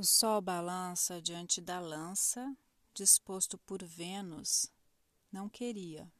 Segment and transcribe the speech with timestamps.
[0.00, 2.56] O Sol balança diante da lança,
[2.94, 4.72] disposto por Vênus,
[5.30, 6.10] não queria.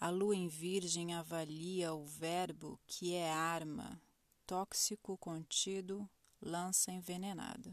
[0.00, 4.00] A lua em Virgem avalia o verbo que é arma,
[4.46, 6.08] tóxico contido,
[6.40, 7.70] lança envenenada.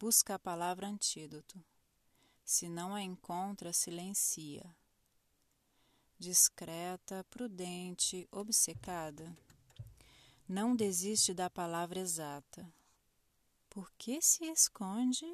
[0.00, 1.62] Busca a palavra antídoto.
[2.42, 4.64] Se não a encontra, silencia.
[6.18, 9.36] Discreta, prudente, obcecada,
[10.48, 12.66] não desiste da palavra exata
[13.72, 15.24] por que se esconde?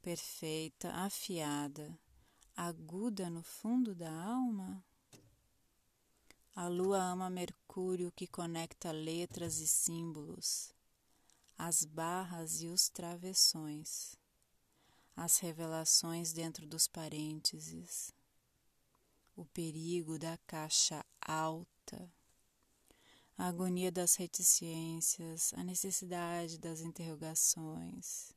[0.00, 2.00] Perfeita, afiada,
[2.56, 4.82] aguda no fundo da alma?
[6.56, 10.74] A lua ama Mercúrio que conecta letras e símbolos,
[11.58, 14.16] as barras e os travessões,
[15.14, 18.10] as revelações dentro dos parênteses,
[19.36, 22.10] o perigo da caixa alta
[23.40, 28.34] a agonia das reticências, a necessidade das interrogações,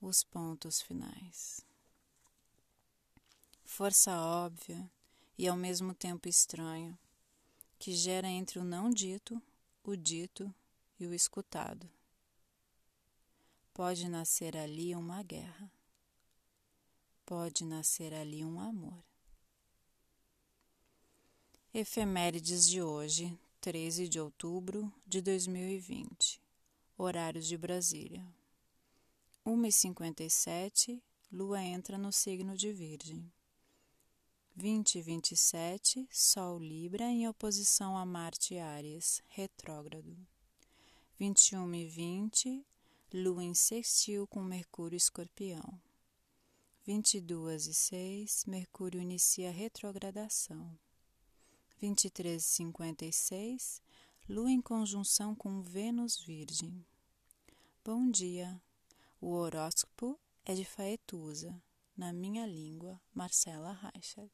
[0.00, 1.64] os pontos finais.
[3.64, 4.90] Força óbvia
[5.38, 6.98] e ao mesmo tempo estranho,
[7.78, 9.40] que gera entre o não dito,
[9.84, 10.52] o dito
[10.98, 11.88] e o escutado.
[13.72, 15.70] Pode nascer ali uma guerra,
[17.24, 19.04] pode nascer ali um amor.
[21.72, 26.40] Efemérides de hoje, 13 de outubro de 2020,
[26.96, 28.24] horários de Brasília.
[29.44, 33.28] 1h57, Lua entra no signo de Virgem.
[34.54, 40.16] 20 e 27, Sol Libra em oposição a Marte e Áries, retrógrado.
[41.18, 42.64] 21 e 20,
[43.12, 45.80] Lua em sextil com Mercúrio Escorpião.
[46.84, 50.78] 22 e 6, Mercúrio inicia retrogradação.
[51.80, 53.80] 2356,
[54.28, 56.84] Lua em conjunção com Vênus Virgem.
[57.84, 58.60] Bom dia.
[59.20, 61.60] O horóscopo é de Faetusa,
[61.96, 64.30] na minha língua, Marcela Reichert.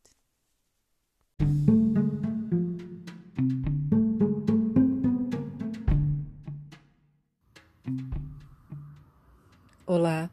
[9.86, 10.30] Olá,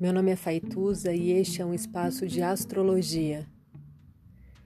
[0.00, 3.46] meu nome é Faituza e este é um espaço de astrologia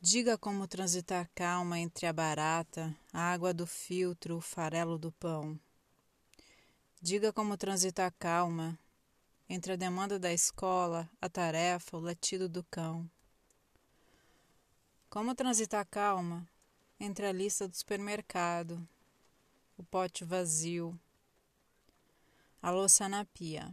[0.00, 5.58] Diga como transitar calma entre a barata, a água do filtro, o farelo do pão.
[7.02, 8.78] Diga como transitar calma
[9.48, 13.10] entre a demanda da escola, a tarefa, o latido do cão.
[15.10, 16.46] Como transitar calma
[17.00, 18.80] entre a lista do supermercado,
[19.76, 20.96] o pote vazio,
[22.62, 23.68] a louça na pia.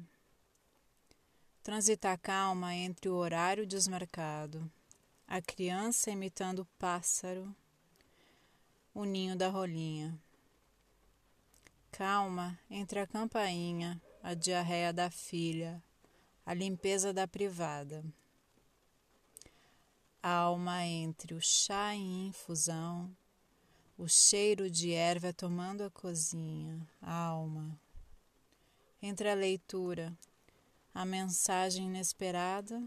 [1.62, 4.68] Transitar calma entre o horário desmarcado
[5.28, 7.53] a criança imitando o pássaro,
[8.94, 10.18] o ninho da rolinha.
[11.91, 15.81] Calma entre a campainha, a diarreia da filha,
[16.46, 18.03] a limpeza da privada.
[20.22, 23.16] Alma entre o chá em infusão,
[23.97, 27.80] o cheiro de erva tomando a cozinha, alma.
[29.02, 30.18] Entre a leitura,
[30.94, 32.81] a mensagem inesperada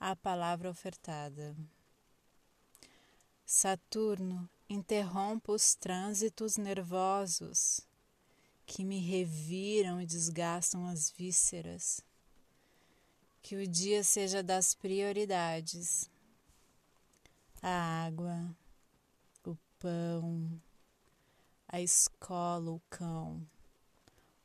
[0.00, 1.54] a palavra ofertada.
[3.44, 7.82] Saturno interrompa os trânsitos nervosos
[8.64, 12.00] que me reviram e desgastam as vísceras.
[13.42, 16.08] Que o dia seja das prioridades.
[17.62, 18.56] A água,
[19.44, 20.58] o pão,
[21.68, 23.46] a escola, o cão,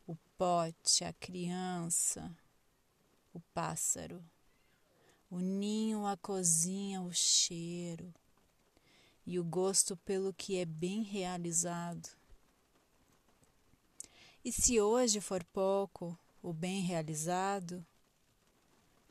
[0.05, 2.35] o pote, a criança,
[3.33, 4.21] o pássaro
[5.29, 8.13] o ninho, a cozinha, o cheiro
[9.25, 12.09] e o gosto pelo que é bem realizado.
[14.43, 17.83] E se hoje for pouco o bem realizado,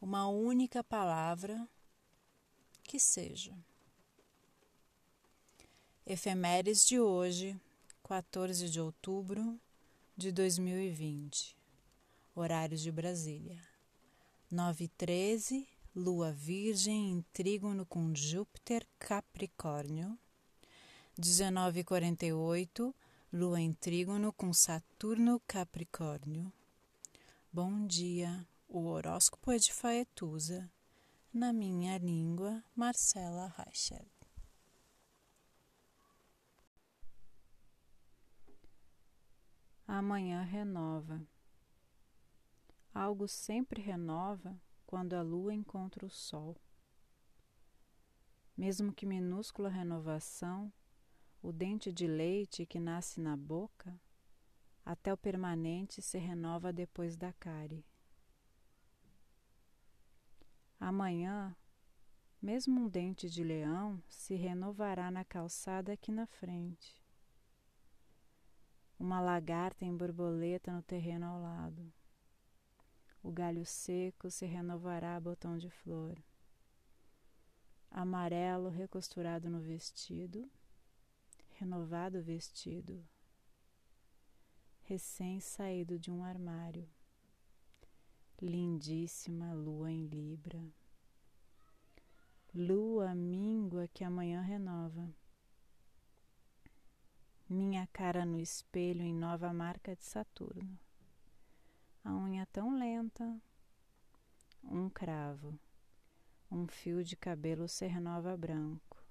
[0.00, 1.69] uma única palavra
[2.84, 3.56] que seja.
[6.06, 7.58] Efemérides de hoje,
[8.05, 9.58] 14 de outubro
[10.16, 11.56] de 2020.
[12.37, 13.61] Horários de Brasília.
[14.50, 20.19] 9 e 13 Lua Virgem em trígono com Júpiter Capricórnio.
[21.17, 22.93] 1948,
[23.32, 26.52] Lua em trígono com Saturno Capricórnio.
[27.52, 30.69] Bom dia, o horóscopo é de Faetusa.
[31.32, 34.11] Na minha língua, Marcela Reichert.
[39.87, 41.23] Amanhã renova.
[42.93, 44.61] Algo sempre renova
[44.94, 46.56] quando a lua encontra o sol.
[48.56, 50.73] Mesmo que minúscula renovação,
[51.43, 54.00] o dente de leite que nasce na boca,
[54.87, 57.85] até o permanente se renova depois da cárie.
[60.79, 61.56] Amanhã,
[62.40, 67.02] mesmo um dente de leão se renovará na calçada aqui na frente.
[68.97, 71.93] Uma lagarta em borboleta no terreno ao lado.
[73.25, 76.17] O galho seco se renovará botão de flor.
[77.91, 80.49] Amarelo recosturado no vestido.
[81.56, 83.06] Renovado vestido,
[84.82, 86.87] recém-saído de um armário,
[88.43, 90.61] lindíssima lua em Libra,
[92.53, 95.09] lua míngua que amanhã renova,
[97.49, 100.76] minha cara no espelho em nova marca de Saturno,
[102.05, 103.41] a unha tão lenta,
[104.62, 105.59] um cravo,
[106.51, 109.03] um fio de cabelo se renova branco.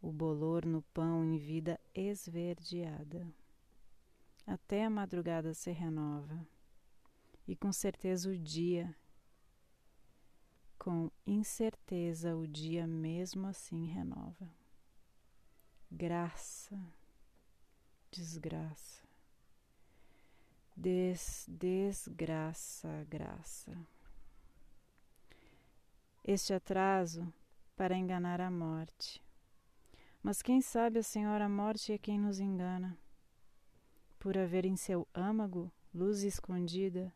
[0.00, 3.26] O bolor no pão em vida esverdeada.
[4.46, 6.46] Até a madrugada se renova,
[7.46, 8.96] e com certeza o dia,
[10.78, 14.48] com incerteza o dia mesmo assim renova.
[15.90, 16.80] Graça,
[18.10, 18.99] desgraça,
[20.80, 23.76] des, desgraça, graça.
[26.24, 27.32] Este atraso
[27.76, 29.22] para enganar a morte
[30.22, 32.96] mas quem sabe a Senhora Morte é quem nos engana,
[34.18, 37.12] por haver em seu âmago luz escondida,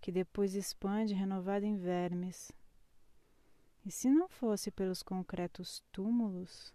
[0.00, 2.50] que depois expande renovada em vermes.
[3.84, 6.74] E se não fosse pelos concretos túmulos,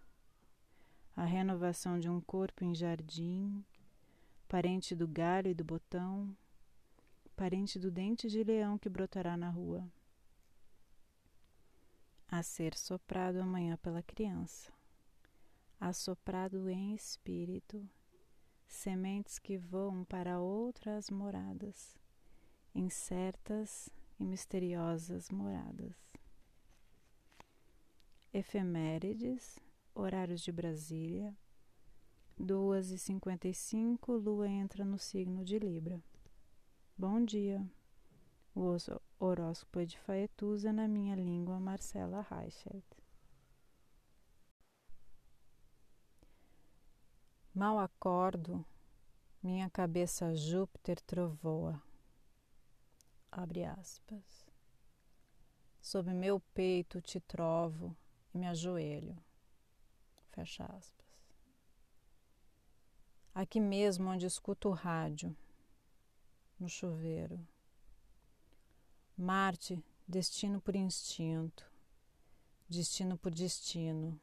[1.16, 3.64] a renovação de um corpo em jardim,
[4.48, 6.34] parente do galho e do botão,
[7.36, 9.86] parente do dente de leão que brotará na rua,
[12.26, 14.72] a ser soprado amanhã pela criança.
[15.78, 17.88] Assoprado em espírito,
[18.66, 21.96] sementes que voam para outras moradas,
[22.74, 25.94] incertas e misteriosas moradas.
[28.32, 29.58] Efemérides,
[29.94, 31.36] horários de Brasília,
[32.40, 36.00] 2 e 55 Lua entra no signo de Libra.
[36.96, 37.68] Bom dia.
[38.54, 38.76] O
[39.18, 42.84] horóscopo de Faetusa na minha língua, Marcela Reichert.
[47.52, 48.64] Mal acordo,
[49.42, 51.82] minha cabeça Júpiter trovoa.
[53.32, 54.46] Abre aspas.
[55.80, 57.96] Sob meu peito te trovo
[58.32, 59.16] e me ajoelho.
[60.30, 61.07] Fecha aspas.
[63.34, 65.36] Aqui mesmo onde escuto o rádio,
[66.58, 67.38] no chuveiro.
[69.16, 71.70] Marte, destino por instinto,
[72.68, 74.18] destino por destino.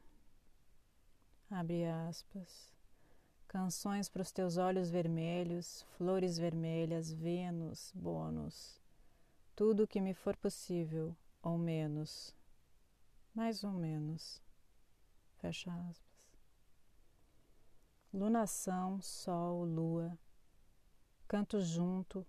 [1.50, 2.74] Abre aspas.
[3.46, 8.80] Canções para os teus olhos vermelhos, flores vermelhas, Vênus, bônus.
[9.54, 12.34] Tudo o que me for possível, ou menos.
[13.34, 14.42] Mais ou menos.
[15.38, 16.05] Fecha aspas.
[18.16, 20.18] Lunação, Sol, Lua.
[21.28, 22.26] Canto junto,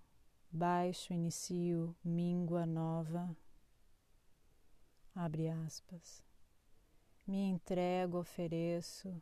[0.52, 3.36] baixo, inicio, míngua nova.
[5.16, 6.22] Abre aspas.
[7.26, 9.22] Me entrego, ofereço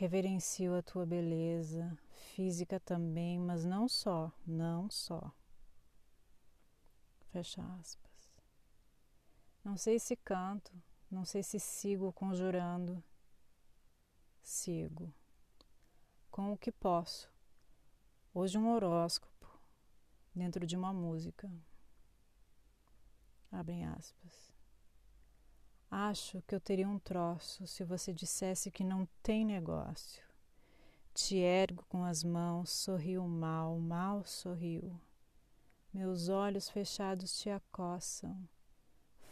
[0.00, 1.94] Reverencio a tua beleza,
[2.34, 5.30] física também, mas não só, não só.
[7.32, 8.32] Fecha aspas.
[9.62, 10.72] Não sei se canto,
[11.10, 13.04] não sei se sigo conjurando.
[14.42, 15.12] Sigo.
[16.30, 17.30] Com o que posso.
[18.32, 19.46] Hoje um horóscopo
[20.34, 21.50] dentro de uma música.
[23.50, 24.52] Abrem aspas.
[25.90, 30.22] Acho que eu teria um troço se você dissesse que não tem negócio.
[31.12, 34.98] Te ergo com as mãos, sorriu mal, mal sorriu.
[35.92, 38.48] Meus olhos fechados te acossam,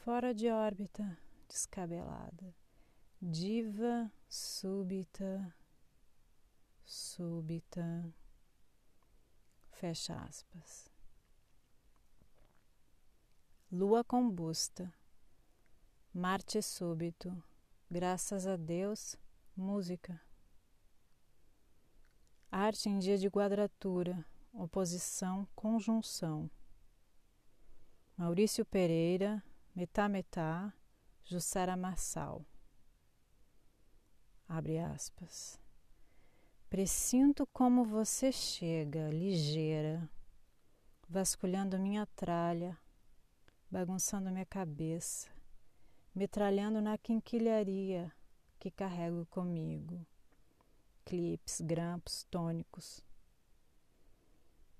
[0.04, 1.16] fora de órbita,
[1.48, 2.52] descabelada.
[3.22, 5.54] Diva súbita,
[6.84, 8.12] súbita.
[9.72, 10.90] Fecha aspas.
[13.70, 14.92] Lua combusta
[16.12, 17.30] Marte súbito,
[17.88, 19.14] graças a Deus,
[19.54, 20.20] música.
[22.50, 26.50] Arte em dia de quadratura, oposição, conjunção.
[28.16, 29.40] Maurício Pereira,
[29.76, 30.72] Metá Metá,
[31.22, 32.44] Jussara Marçal.
[34.48, 35.60] Abre aspas.
[36.70, 40.08] Presinto como você chega, ligeira,
[41.08, 42.76] vasculhando minha tralha,
[43.70, 45.28] bagunçando minha cabeça,
[46.14, 48.12] metralhando na quinquilharia
[48.58, 50.06] que carrego comigo
[51.08, 53.02] clipes, grampos, tônicos.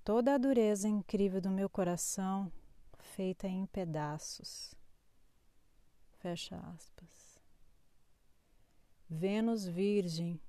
[0.03, 2.51] Toda a dureza incrível do meu coração
[2.99, 4.75] feita em pedaços.
[6.19, 7.18] Fecha aspas.
[9.09, 10.39] Vênus virgem,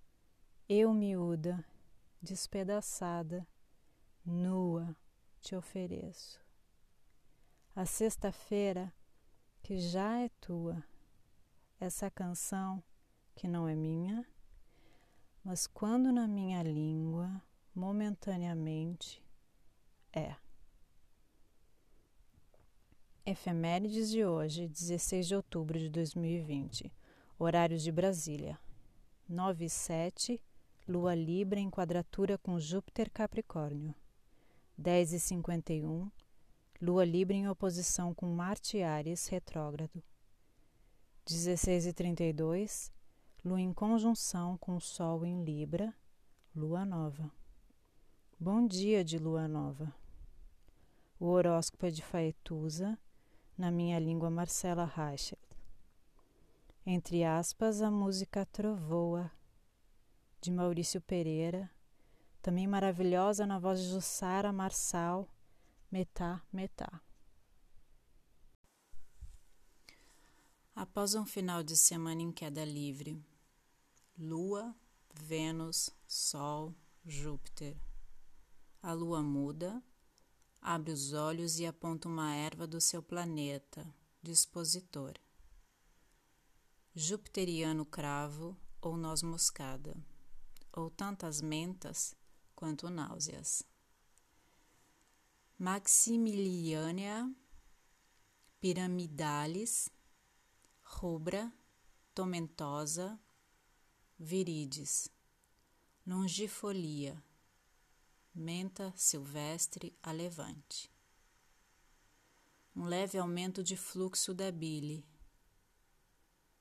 [0.69, 1.65] eu miúda,
[2.21, 3.47] despedaçada,
[4.25, 4.95] nua,
[5.41, 6.41] te ofereço.
[7.75, 8.93] A sexta-feira
[9.63, 10.85] que já é tua,
[11.79, 12.83] essa canção
[13.35, 14.27] que não é minha
[15.43, 17.43] mas quando na minha língua,
[17.75, 19.23] momentaneamente,
[20.13, 20.37] é.
[23.25, 26.93] Efemérides de hoje, 16 de outubro de 2020,
[27.43, 28.59] horários de Brasília.
[29.27, 30.43] 9 e 7,
[30.87, 33.95] Lua Libra em quadratura com Júpiter Capricórnio.
[34.77, 36.11] 10 e 51,
[36.83, 40.03] Lua Libra em oposição com Marte Ares retrógrado.
[41.25, 42.93] 16 e 32,
[43.43, 45.95] Lua em conjunção com Sol em Libra,
[46.55, 47.31] Lua Nova.
[48.39, 49.95] Bom dia de Lua Nova.
[51.19, 52.99] O horóscopo é de Faetusa,
[53.57, 55.39] na minha língua Marcela Rachel.
[56.85, 59.31] Entre aspas, a música Trovoa,
[60.41, 61.71] de Maurício Pereira,
[62.41, 65.29] também maravilhosa na voz de Jussara Marçal,
[65.91, 67.03] Metá Metá.
[70.75, 73.23] Após um final de semana em queda livre,
[74.19, 74.75] Lua,
[75.13, 77.77] Vênus, Sol, Júpiter.
[78.83, 79.83] A lua muda,
[80.63, 83.87] abre os olhos e aponta uma erva do seu planeta,
[84.23, 85.13] dispositor.
[86.95, 89.97] Jupiteriano cravo ou noz moscada,
[90.73, 92.17] ou tantas mentas
[92.55, 93.63] quanto náuseas.
[95.57, 97.33] Maximiliania
[98.61, 99.89] piramidalis,
[100.83, 101.53] rubra,
[102.13, 103.19] tomentosa,
[104.19, 105.09] virides,
[106.05, 107.23] longifolia,
[108.35, 110.91] menta silvestre a levante.
[112.75, 115.05] Um leve aumento de fluxo da bile.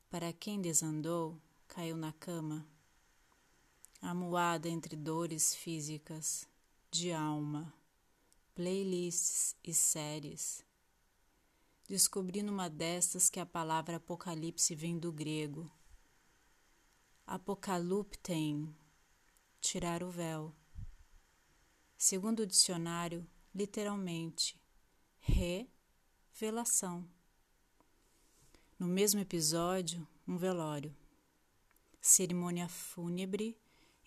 [0.10, 2.68] Para quem desandou, caiu na cama,
[4.02, 6.48] amuada entre dores físicas,
[6.90, 7.74] de alma,
[8.56, 10.66] playlists e séries.
[11.88, 15.72] Descobri numa destas que a palavra apocalipse vem do grego
[17.32, 18.76] Apocaluptem,
[19.62, 20.52] tirar o véu.
[21.96, 23.24] Segundo o dicionário,
[23.54, 24.60] literalmente,
[25.20, 27.08] revelação.
[28.80, 30.96] No mesmo episódio, um velório.
[32.02, 33.56] Cerimônia fúnebre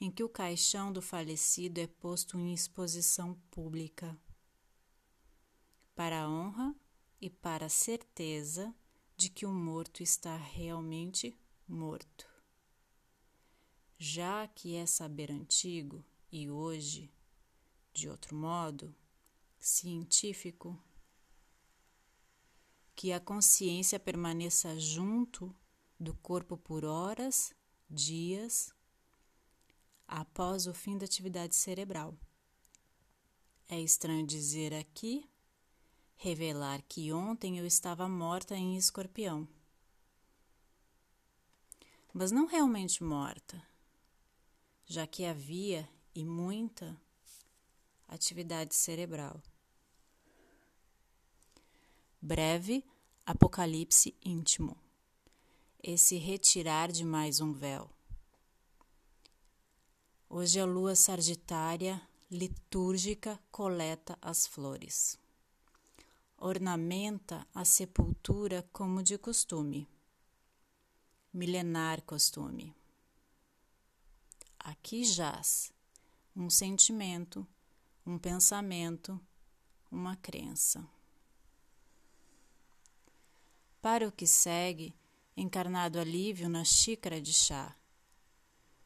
[0.01, 4.19] em que o caixão do falecido é posto em exposição pública.
[5.95, 6.75] Para a honra
[7.21, 8.75] e para a certeza
[9.17, 11.39] de que o morto está realmente
[11.69, 12.33] morto
[14.05, 17.09] já que é saber antigo e hoje,
[17.95, 18.93] de outro modo,
[19.61, 20.77] científico,
[23.03, 25.53] que a consciência permaneça junto
[25.99, 27.53] do corpo por horas,
[27.91, 28.73] dias,
[30.07, 32.17] após o fim da atividade cerebral.
[33.69, 35.29] É estranho dizer aqui,
[36.15, 39.49] revelar que ontem eu estava morta em escorpião.
[42.15, 43.61] Mas não realmente morta
[44.87, 46.97] já que havia e muita
[48.07, 49.43] atividade cerebral.
[52.25, 52.85] Breve
[53.25, 54.77] apocalipse íntimo.
[55.81, 57.89] Esse retirar de mais um véu.
[60.29, 62.01] Hoje a lua sagitária
[62.31, 65.19] litúrgica coleta as flores.
[66.37, 69.89] Ornamenta a sepultura como de costume.
[71.33, 72.75] Milenar costume.
[74.59, 75.73] Aqui jaz
[76.35, 77.47] um sentimento,
[78.05, 79.21] um pensamento,
[79.91, 80.85] uma crença.
[83.83, 84.95] Para o que segue,
[85.37, 87.77] encarnado alívio na xícara de chá,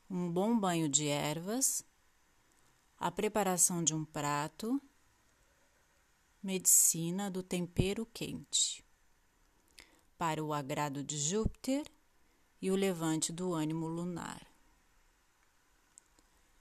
[0.09, 1.85] um bom banho de ervas,
[2.97, 4.81] a preparação de um prato,
[6.43, 8.83] medicina do tempero quente,
[10.17, 11.87] para o agrado de Júpiter
[12.59, 14.47] e o levante do ânimo lunar.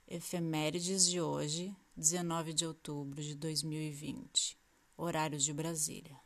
[0.06, 4.58] Efemérides de hoje, 19 de outubro de 2020.
[4.94, 6.25] Horários de Brasília.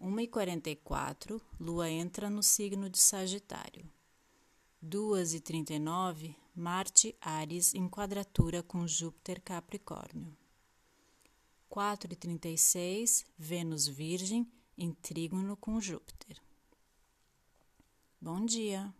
[0.00, 3.88] 1h44, Lua entra no signo de Sagitário.
[4.84, 10.36] 2h39, Marte Ares em quadratura com Júpiter Capricórnio.
[11.68, 16.40] 4h36, Vênus Virgem em trígono com Júpiter.
[18.20, 18.94] Bom dia!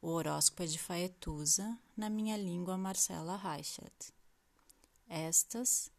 [0.00, 4.12] O horóscopo é de Faetusa, na minha língua Marcela Reichert.
[5.08, 5.90] Estas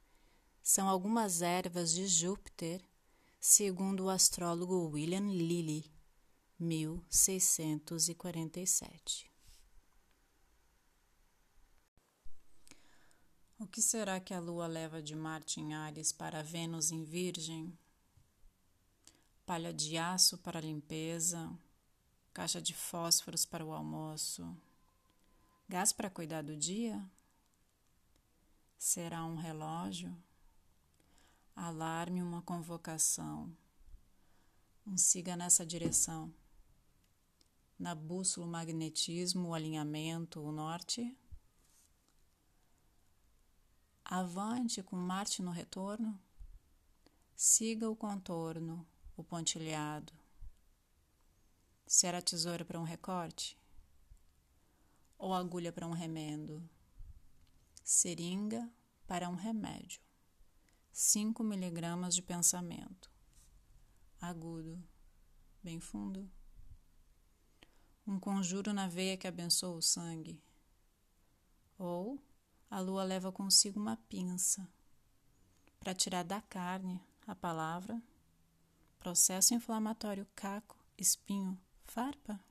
[0.63, 2.81] são algumas ervas de Júpiter,
[3.49, 5.89] segundo o astrólogo William Lilly,
[6.59, 9.31] 1647.
[13.57, 17.79] O que será que a Lua leva de Marte em Ares para Vênus em Virgem?
[19.45, 21.49] Palha de aço para limpeza,
[22.33, 24.61] caixa de fósforos para o almoço,
[25.69, 27.01] gás para cuidar do dia?
[28.77, 30.13] Será um relógio?
[31.57, 33.51] Alarme uma convocação.
[34.85, 36.31] Um siga nessa direção.
[37.79, 41.17] Na bússola, o magnetismo, o alinhamento, o norte?
[44.05, 46.17] Avante com Marte no retorno?
[47.35, 48.87] Siga o contorno,
[49.17, 50.13] o pontilhado
[51.87, 53.57] Será tesoura para um recorte?
[55.17, 56.61] Ou agulha para um remendo?
[57.83, 58.69] Seringa
[59.07, 60.06] para um remédio.
[60.99, 63.07] 5 miligramas de pensamento.
[64.19, 64.83] Agudo,
[65.61, 66.27] bem fundo.
[68.07, 70.41] Um conjuro na veia que abençoa o sangue.
[71.77, 72.19] Ou
[72.67, 74.67] a lua leva consigo uma pinça
[75.79, 78.01] para tirar da carne a palavra,
[78.97, 82.43] processo inflamatório caco, espinho, Farpa?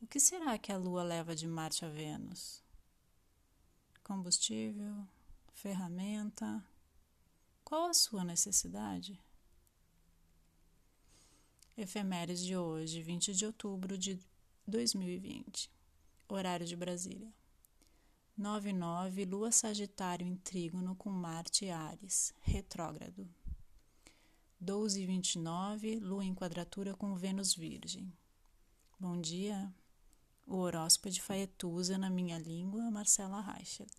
[0.00, 2.62] O que será que a Lua leva de Marte a Vênus?
[4.04, 5.04] Combustível?
[5.54, 6.64] Ferramenta?
[7.64, 9.18] Qual a sua necessidade?
[11.76, 14.20] Efemérides de hoje, 20 de outubro de
[14.66, 15.70] 2020.
[16.28, 17.32] Horário de Brasília.
[18.36, 23.26] 99, Lua Sagitário em trígono com Marte e Ares, retrógrado.
[24.60, 28.12] 12 e 29, Lua em quadratura com Vênus Virgem.
[29.00, 29.74] Bom dia.
[30.46, 33.90] O horóscopo de Faetusa na minha língua, Marcela Reichert.